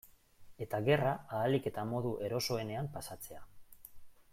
[0.65, 3.49] Eta gerra ahalik eta modu erosoenean pasatzea.